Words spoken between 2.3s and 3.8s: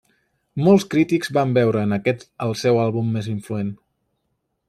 el seu àlbum més influent.